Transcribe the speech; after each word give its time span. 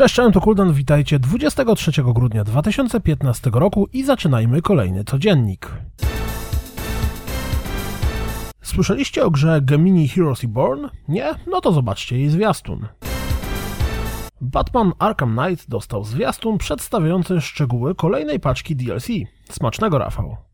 Cześć, 0.00 0.14
cześć, 0.14 0.34
to 0.34 0.40
Kuldan, 0.40 0.72
witajcie 0.72 1.18
23 1.18 1.92
grudnia 2.02 2.44
2015 2.44 3.50
roku 3.54 3.88
i 3.92 4.04
zaczynajmy 4.04 4.62
kolejny 4.62 5.04
codziennik. 5.04 5.70
Słyszeliście 8.62 9.24
o 9.24 9.30
grze 9.30 9.60
Gemini 9.62 10.08
Heroes 10.08 10.42
Reborn? 10.42 10.88
Nie? 11.08 11.34
No 11.46 11.60
to 11.60 11.72
zobaczcie 11.72 12.18
jej 12.18 12.28
zwiastun. 12.28 12.86
Batman 14.40 14.92
Arkham 14.98 15.36
Knight 15.36 15.70
dostał 15.70 16.04
zwiastun 16.04 16.58
przedstawiający 16.58 17.40
szczegóły 17.40 17.94
kolejnej 17.94 18.40
paczki 18.40 18.76
DLC. 18.76 19.08
Smacznego, 19.50 19.98
Rafał. 19.98 20.49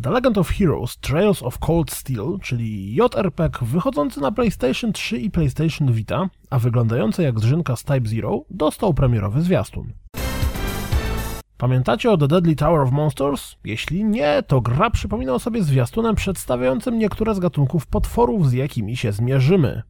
The 0.00 0.10
Legend 0.10 0.38
of 0.38 0.50
Heroes 0.50 0.98
Trails 0.98 1.42
of 1.42 1.58
Cold 1.58 1.90
Steel, 1.90 2.38
czyli 2.42 2.94
JRPG 2.94 3.58
wychodzący 3.62 4.20
na 4.20 4.32
PlayStation 4.32 4.92
3 4.92 5.18
i 5.18 5.30
PlayStation 5.30 5.92
Vita, 5.92 6.28
a 6.50 6.58
wyglądający 6.58 7.22
jak 7.22 7.40
zrzynka 7.40 7.76
z 7.76 7.84
Type 7.84 8.08
Zero, 8.08 8.44
dostał 8.50 8.94
premierowy 8.94 9.42
zwiastun. 9.42 9.92
Pamiętacie 11.58 12.10
o 12.10 12.16
The 12.16 12.28
Deadly 12.28 12.56
Tower 12.56 12.80
of 12.80 12.90
Monsters? 12.90 13.56
Jeśli 13.64 14.04
nie, 14.04 14.42
to 14.46 14.60
gra 14.60 14.90
przypomina 14.90 15.34
o 15.34 15.38
sobie 15.38 15.62
zwiastunem 15.62 16.14
przedstawiającym 16.14 16.98
niektóre 16.98 17.34
z 17.34 17.38
gatunków 17.38 17.86
potworów, 17.86 18.48
z 18.48 18.52
jakimi 18.52 18.96
się 18.96 19.12
zmierzymy. 19.12 19.82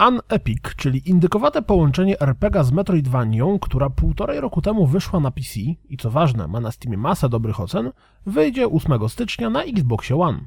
Unepic, 0.00 0.74
czyli 0.76 1.10
indykowate 1.10 1.62
połączenie 1.62 2.20
RPGa 2.20 2.64
z 2.64 2.72
Metroidvanią, 2.72 3.58
która 3.58 3.90
półtorej 3.90 4.40
roku 4.40 4.62
temu 4.62 4.86
wyszła 4.86 5.20
na 5.20 5.30
PC 5.30 5.60
i 5.88 5.96
co 5.96 6.10
ważne, 6.10 6.48
ma 6.48 6.60
na 6.60 6.72
Steamie 6.72 6.98
masę 6.98 7.28
dobrych 7.28 7.60
ocen, 7.60 7.92
wyjdzie 8.26 8.68
8 8.68 9.08
stycznia 9.08 9.50
na 9.50 9.62
Xbox 9.62 10.10
One. 10.10 10.40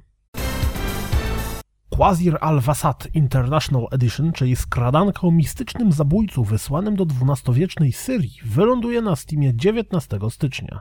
Quasir 1.89 2.37
al-Wasat 2.41 3.07
International 3.13 3.87
Edition, 3.91 4.31
czyli 4.31 4.55
skradanka 4.55 5.21
o 5.21 5.31
mistycznym 5.31 5.91
zabójcu 5.91 6.43
wysłanym 6.43 6.95
do 6.95 7.05
XII-wiecznej 7.05 7.91
Syrii, 7.91 8.39
wyląduje 8.45 9.01
na 9.01 9.15
Steamie 9.15 9.55
19 9.55 10.19
stycznia. 10.29 10.79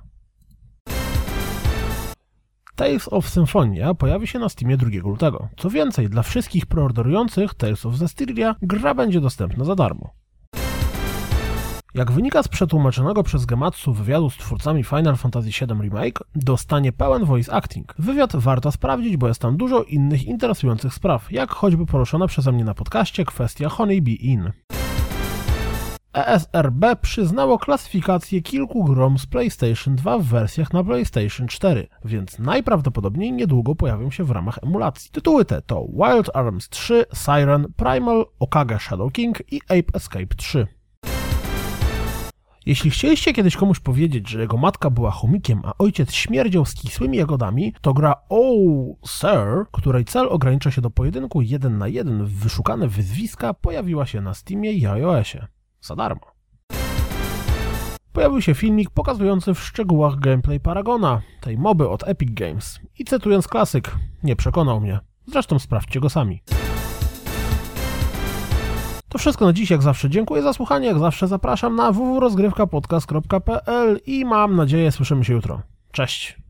Tales 2.79 3.09
of 3.13 3.29
Symphonia 3.29 3.95
pojawi 3.95 4.27
się 4.27 4.39
na 4.39 4.49
Steamie 4.49 4.77
2 4.77 4.91
lutego. 5.05 5.49
Co 5.57 5.71
więcej, 5.71 6.09
dla 6.09 6.23
wszystkich 6.23 6.67
preorderujących 6.67 7.55
Tales 7.55 7.87
of 7.87 7.95
Zestiria 7.95 8.55
gra 8.63 8.95
będzie 8.95 9.21
dostępna 9.21 9.65
za 9.65 9.75
darmo. 9.75 10.11
Jak 11.95 12.13
wynika 12.13 12.43
z 12.43 12.49
przetłumaczonego 12.49 13.23
przez 13.23 13.47
Gematsu 13.47 13.93
wywiadu 13.93 14.31
z 14.31 14.37
twórcami 14.37 14.85
Final 14.85 15.17
Fantasy 15.17 15.49
VII 15.49 15.83
Remake, 15.83 16.25
dostanie 16.35 16.93
pełen 16.93 17.25
voice 17.25 17.53
acting. 17.53 17.95
Wywiad 17.99 18.37
warto 18.37 18.73
sprawdzić, 18.73 19.17
bo 19.17 19.29
jest 19.29 19.41
tam 19.41 19.57
dużo 19.57 19.83
innych 19.83 20.25
interesujących 20.25 20.95
spraw, 20.95 21.33
jak 21.33 21.51
choćby 21.51 21.87
poruszona 21.87 22.27
przeze 22.27 22.53
mnie 22.53 22.65
na 22.65 22.75
podcaście 22.75 23.25
kwestia 23.25 23.69
Honey 23.69 24.03
Bee 24.03 24.27
Inn. 24.27 24.53
ESRB 26.27 26.85
przyznało 27.01 27.59
klasyfikację 27.59 28.43
kilku 28.43 28.85
grom 28.85 29.19
z 29.19 29.27
PlayStation 29.27 29.97
2 29.97 30.19
w 30.19 30.25
wersjach 30.25 30.73
na 30.73 30.85
PlayStation 30.85 31.49
4, 31.49 31.89
więc 32.05 32.39
najprawdopodobniej 32.39 33.33
niedługo 33.33 33.75
pojawią 33.75 34.11
się 34.11 34.25
w 34.25 34.31
ramach 34.31 34.59
emulacji. 34.63 35.11
Tytuły 35.11 35.45
te 35.45 35.63
to 35.63 35.87
Wild 35.87 36.31
Arms 36.35 36.69
3, 36.69 37.05
Siren, 37.15 37.67
Primal, 37.77 38.25
Okage 38.39 38.79
Shadow 38.79 39.13
King 39.13 39.53
i 39.53 39.61
Ape 39.69 39.95
Escape 39.95 40.35
3. 40.37 40.67
Jeśli 42.67 42.91
chcieliście 42.91 43.33
kiedyś 43.33 43.57
komuś 43.57 43.81
powiedzieć, 43.81 44.29
że 44.29 44.41
jego 44.41 44.57
matka 44.57 44.91
była 44.91 45.11
chomikiem, 45.11 45.61
a 45.65 45.73
ojciec 45.79 46.13
śmierdział 46.13 46.65
z 46.65 46.75
kisłymi 46.75 47.19
jagodami, 47.19 47.75
to 47.81 47.95
gra 47.95 48.15
Oh 48.29 48.97
Sir, 49.07 49.65
której 49.73 50.05
cel 50.05 50.29
ogranicza 50.29 50.71
się 50.71 50.81
do 50.81 50.91
pojedynku 50.91 51.43
1 51.43 51.79
na 51.79 51.89
1 51.89 52.25
w 52.25 52.31
wyszukane 52.31 52.89
wyzwiska, 52.89 53.55
pojawiła 53.55 54.07
się 54.07 54.21
na 54.21 54.35
Steamie 54.35 54.73
i 54.73 54.87
iOSie. 54.87 55.58
Za 55.81 55.97
darmo. 55.97 56.21
Pojawił 58.13 58.43
się 58.43 58.55
filmik 58.55 58.91
pokazujący 58.91 59.55
w 59.55 59.61
szczegółach 59.61 60.19
gameplay 60.19 60.61
Paragona, 60.61 61.21
tej 61.41 61.59
moby 61.59 61.89
od 61.89 62.09
Epic 62.09 62.31
Games. 62.33 62.81
I 62.99 63.05
cytując 63.05 63.49
klasyk, 63.49 63.97
nie 64.23 64.37
przekonał 64.37 64.81
mnie. 64.81 65.01
Zresztą 65.27 65.59
sprawdźcie 65.59 66.01
go 66.01 66.11
sami. 66.11 66.43
To 69.09 69.19
wszystko 69.19 69.45
na 69.45 69.53
dziś, 69.53 69.71
jak 69.71 69.83
zawsze 69.83 70.11
dziękuję 70.11 70.43
za 70.43 70.53
słuchanie, 70.53 70.87
jak 70.87 70.99
zawsze 70.99 71.29
zapraszam 71.29 71.77
na 71.77 71.93
www.rozgrywkapodcast.pl 71.93 74.01
i 74.07 74.25
mam 74.25 74.57
nadzieję 74.57 74.93
słyszymy 74.93 75.25
się 75.25 75.33
jutro. 75.33 75.63
Cześć! 75.93 76.48